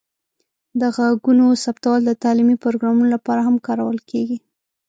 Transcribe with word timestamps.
د 0.79 0.81
غږونو 0.95 1.45
ثبتول 1.63 1.99
د 2.05 2.11
تعلیمي 2.23 2.55
پروګرامونو 2.63 3.07
لپاره 3.15 3.41
هم 3.47 3.55
کارول 3.67 3.99
کیږي. 4.09 4.37